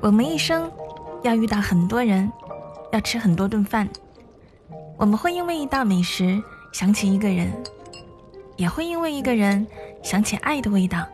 [0.00, 0.70] 我们一生
[1.22, 2.30] 要遇到很多人，
[2.92, 3.88] 要吃很多顿饭。
[4.96, 6.42] 我们会因为一道美食
[6.72, 7.52] 想起一个人，
[8.56, 9.66] 也会因为一个人
[10.02, 11.06] 想起爱的味道。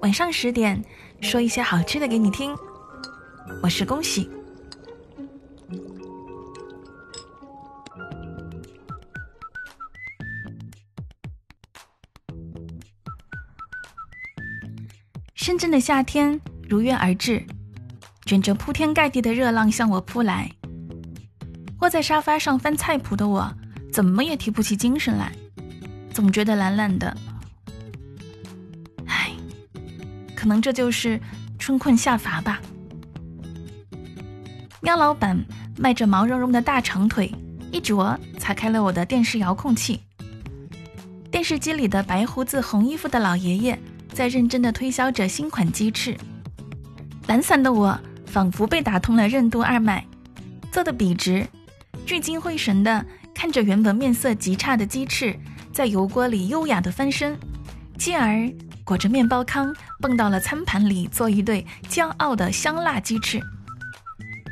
[0.00, 0.82] 晚上十点，
[1.20, 2.56] 说一些好吃的给你听。
[3.62, 4.30] 我是恭喜。
[15.46, 17.40] 深圳的夏天如约而至，
[18.24, 20.50] 卷着铺天盖地的热浪向我扑来。
[21.78, 23.48] 窝在沙发上翻菜谱的我，
[23.92, 25.30] 怎么也提不起精神来，
[26.12, 27.16] 总觉得懒懒的。
[29.06, 29.30] 唉，
[30.34, 31.20] 可能这就是
[31.60, 32.60] 春困夏乏吧。
[34.80, 35.40] 喵老板
[35.78, 37.32] 迈着毛茸茸的大长腿，
[37.70, 40.00] 一啄擦开了我的电视遥控器。
[41.30, 43.78] 电视机里的白胡子红衣服的老爷爷。
[44.16, 46.16] 在认真的推销着新款鸡翅，
[47.26, 50.02] 懒散的我仿佛被打通了任督二脉，
[50.72, 51.46] 坐得笔直，
[52.06, 55.38] 聚精会神地看着原本面色极差的鸡翅
[55.70, 57.38] 在油锅里优雅地翻身，
[57.98, 58.50] 继而
[58.84, 63.38] 裹着面包糠蹦到了餐盘里，做一对骄傲的香辣鸡翅，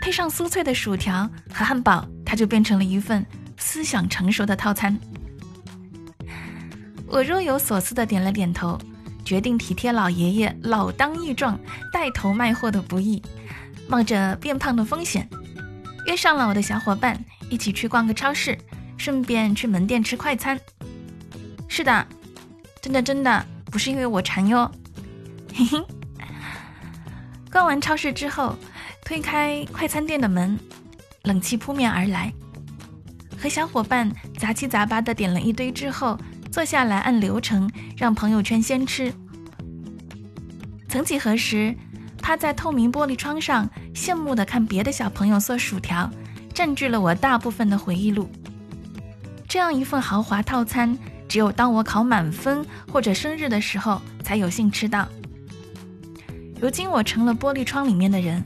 [0.03, 3.25] 配上酥脆的薯条和汉堡，它就变成了一份
[3.57, 4.95] 思想成熟的套餐。
[7.07, 8.79] 我若有所思地点了点头。
[9.25, 11.59] 决定体贴老爷爷老当益壮、
[11.93, 13.23] 带头卖货的不易，
[13.89, 15.29] 冒着变胖的风险，
[16.07, 18.59] 约上了我的小伙伴一起去逛个超市，
[18.99, 20.61] 顺便去门店吃快餐。
[21.69, 22.07] 是的，
[22.83, 24.71] 真的真的不是因为我馋哟。
[25.55, 25.85] 嘿嘿。
[27.51, 28.55] 逛完超市之后，
[29.05, 30.59] 推开快餐店的门，
[31.23, 32.33] 冷气扑面而来，
[33.39, 36.19] 和小伙伴杂七杂八的点了一堆之后。
[36.55, 39.13] 坐下来按流程让朋友圈先吃。
[40.89, 41.75] 曾几何时，
[42.23, 46.09] 趴在透明玻璃窗上羡慕的看别的小朋友做薯条，
[46.55, 48.31] 占据了我大部分的回忆录。
[49.49, 50.97] 这样一份豪华套餐，
[51.27, 55.09] 只有当我考满分或者生日的时候才有幸吃到。
[56.61, 58.41] 如今我成了玻璃窗里面的人，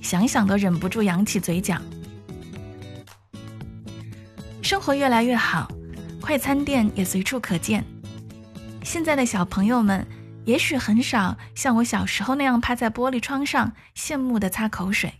[0.00, 1.76] 想想都忍不住扬起嘴角。
[4.62, 5.70] 生活越来越好。
[6.20, 7.84] 快餐店也随处可见。
[8.82, 10.06] 现在的小朋友们
[10.44, 15.12] 也许很少像我小时候那样趴在玻璃窗上羡慕的擦口水。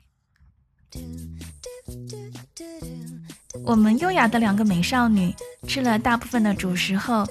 [3.64, 5.34] 我们优雅的两个美少女
[5.66, 7.26] 吃了大部分的主食后，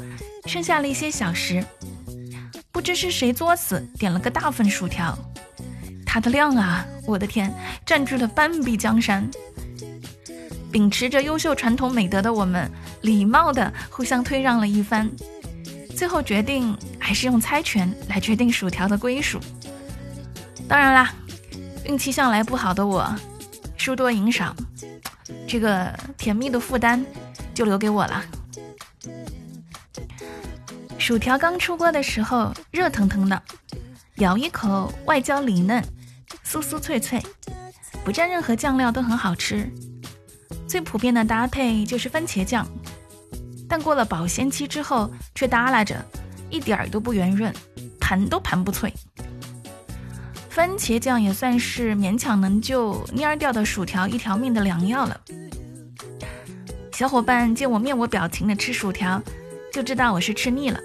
[0.46, 1.66] 剩下了一些小食。
[2.72, 5.18] 不知是谁作死点了个大份薯条，
[6.06, 7.53] 它的量啊，我的天，
[7.85, 9.29] 占据了半壁江山。
[10.72, 12.69] 秉持着优秀传统美德的我们，
[13.02, 15.09] 礼貌地互相退让了一番，
[15.96, 19.40] 最后决定还是用猜拳来决定薯条的归属。
[20.68, 21.13] 当然啦，
[21.85, 23.13] 运气向来不好的我，
[23.78, 24.56] 输多赢少，
[25.47, 27.03] 这个甜蜜的负担
[27.53, 28.24] 就留给我了。
[31.00, 33.41] 薯条刚出锅的时候，热腾腾的，
[34.18, 35.84] 咬一口，外焦里嫩，
[36.46, 37.19] 酥酥脆脆，
[38.06, 39.68] 不蘸任何酱料都很好吃。
[40.69, 42.63] 最普遍的搭配就是番茄酱，
[43.68, 46.06] 但过了保鲜期之后却耷拉着，
[46.52, 47.52] 一点儿都不圆润，
[48.00, 48.94] 盘都盘不脆。
[50.47, 55.19] 番茄酱也算是勉强能救蔫掉的薯条一条命的良药了。
[56.94, 59.19] 小伙伴见我面无表情的吃薯条，
[59.74, 60.79] 就知道我是吃腻了。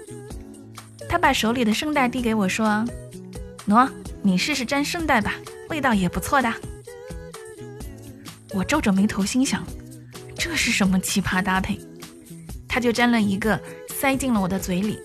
[1.07, 2.83] 他把手里的圣代递给我，说
[3.69, 3.87] ：“喏，
[4.23, 5.35] 你试试沾圣代吧，
[5.69, 6.51] 味道也不错的。”
[8.55, 9.61] 我皱着眉头，心想：
[10.37, 11.77] 这是什么奇葩搭配？
[12.69, 14.97] 他就沾了一个，塞进了我的嘴里。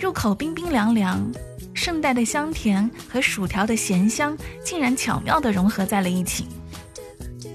[0.00, 1.30] 入口冰冰凉凉，
[1.72, 6.48] 圣代的香甜和薯条的咸香竟然巧妙地融合在了一起。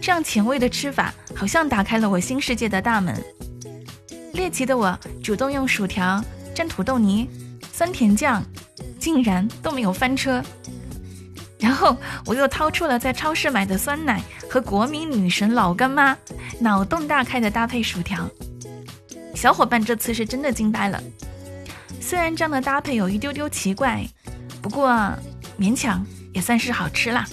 [0.02, 3.22] 这样前卫的吃法，好像打开了我新世界的大门。
[4.32, 6.24] 猎奇的我主动用薯条
[6.56, 7.30] 沾土豆泥、
[7.74, 8.42] 酸甜酱，
[8.98, 10.42] 竟然都没有翻车。
[11.60, 16.16] 然后我又掏出了在超市买的酸奶和国民女神老干妈，
[16.60, 18.30] 脑洞大开的搭配薯条。
[19.34, 21.02] 小伙伴这次是真的惊呆了。
[22.00, 24.06] 虽然这样的搭配有一丢丢奇怪，
[24.62, 24.90] 不过
[25.60, 27.26] 勉强也算是好吃啦。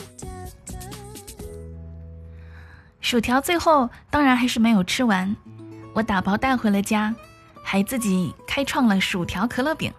[3.00, 5.36] 薯条最后当然还是没有吃完，
[5.92, 7.14] 我打包带回了家，
[7.62, 9.92] 还自己开创了薯条可乐饼，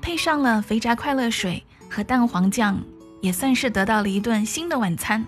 [0.00, 2.82] 配上了肥宅快乐水和蛋黄酱。
[3.22, 5.24] 也算是得到了一顿新的晚餐。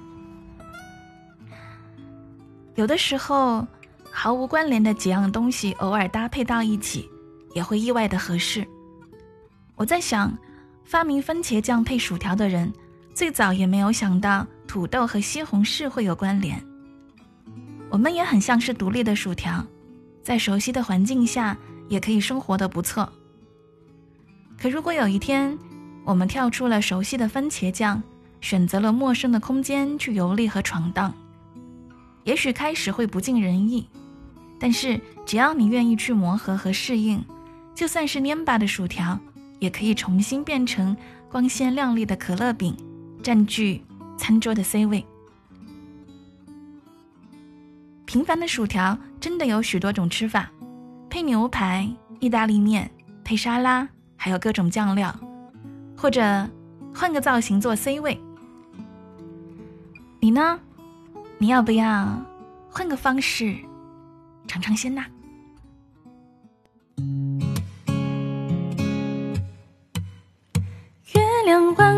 [2.74, 3.66] 有的时候，
[4.10, 7.08] 毫无关联的几样东西偶尔搭配到一起，
[7.54, 8.66] 也会意外的合适。
[9.76, 10.36] 我在想，
[10.84, 12.70] 发明番茄酱配薯条的人，
[13.14, 16.60] 最早也没有想到土豆和西红柿会有关联。
[17.90, 19.64] 我们也很像是独立的薯条，
[20.20, 21.56] 在熟悉的环境下
[21.88, 23.08] 也可以生活的不错。
[24.60, 25.56] 可如果有一天，
[26.04, 28.02] 我们跳出了熟悉的番茄酱，
[28.40, 31.14] 选择了陌生的空间去游历和闯荡，
[32.24, 33.88] 也许开始会不尽人意，
[34.60, 37.24] 但是只要你愿意去磨合和适应，
[37.74, 39.18] 就算是蔫巴的薯条。
[39.60, 40.94] 也可以重新变成
[41.30, 42.76] 光鲜亮丽的可乐饼，
[43.22, 43.82] 占据
[44.18, 45.02] 餐桌的 C 位。
[48.04, 50.50] 平凡的薯条真的有许多种吃法，
[51.08, 51.88] 配牛排、
[52.20, 52.90] 意大利面，
[53.24, 55.18] 配沙拉，还有各种酱料，
[55.96, 56.48] 或者
[56.94, 58.18] 换个造型做 C 位。
[60.20, 60.58] 你呢？
[61.38, 62.18] 你要不要
[62.70, 63.56] 换个方式
[64.46, 65.04] 尝尝鲜呐？
[71.12, 71.93] 月亮弯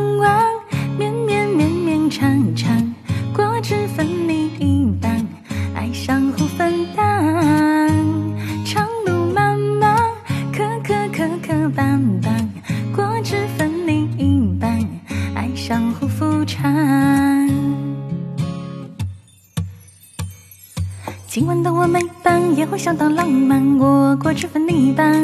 [21.37, 25.15] 今晚的我没伴也会相当浪漫，我果汁分你一半。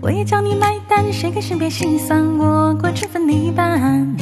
[0.00, 4.16] 我也叫你买单，谁开心别心酸，我果汁分你一半。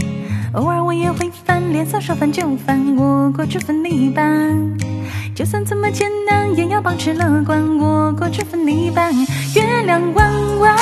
[0.54, 4.24] 偶尔我也会翻脸色，说翻就翻，我果汁分你一半。
[5.34, 9.12] 就算这么艰难，也要保持乐观，我果汁分你一半。
[9.54, 10.78] 月亮弯弯，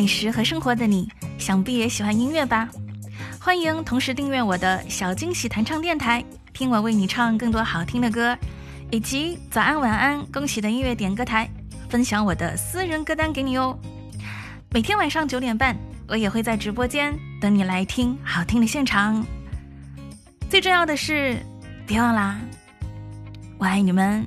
[0.00, 1.06] 美食和生活的你，
[1.36, 2.66] 想必也喜欢音乐吧？
[3.38, 6.24] 欢迎同时订阅我的小惊喜弹唱电台，
[6.54, 8.34] 听我为你唱更多好听的歌，
[8.90, 11.46] 以及早安晚安恭喜的音乐点歌台，
[11.90, 13.78] 分享我的私人歌单给你哦。
[14.70, 15.76] 每天晚上九点半，
[16.08, 19.22] 我也会在直播间等你来听好听的现场。
[20.48, 21.36] 最重要的是，
[21.86, 22.40] 别忘啦，
[23.58, 24.26] 我爱你们。